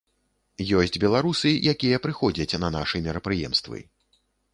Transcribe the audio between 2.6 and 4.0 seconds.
на нашы мерапрыемствы.